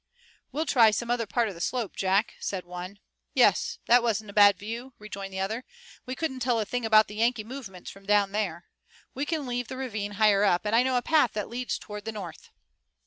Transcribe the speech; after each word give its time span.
"We'll 0.51 0.65
try 0.65 0.89
some 0.89 1.11
other 1.11 1.27
part 1.27 1.47
of 1.47 1.53
the 1.53 1.61
slope, 1.61 1.95
Jack," 1.95 2.33
said 2.39 2.65
one. 2.65 2.97
"Yes, 3.35 3.77
that 3.85 4.01
was 4.01 4.19
a 4.19 4.33
bad 4.33 4.57
view," 4.57 4.93
rejoined 4.97 5.31
the 5.31 5.39
other. 5.39 5.63
"We 6.07 6.15
couldn't 6.15 6.39
tell 6.39 6.59
a 6.59 6.65
thing 6.65 6.87
about 6.87 7.07
the 7.07 7.13
Yankee 7.17 7.43
movements 7.43 7.91
from 7.91 8.07
down 8.07 8.31
there. 8.31 8.65
We 9.13 9.27
can 9.27 9.45
leave 9.45 9.67
the 9.67 9.77
ravine 9.77 10.13
higher 10.13 10.43
up, 10.43 10.65
and 10.65 10.75
I 10.75 10.81
know 10.81 10.97
a 10.97 11.03
path 11.03 11.33
that 11.33 11.49
leads 11.49 11.77
toward 11.77 12.05
the 12.05 12.11
north." 12.11 12.49